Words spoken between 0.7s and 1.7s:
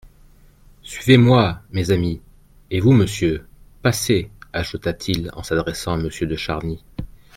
Suivez-moi,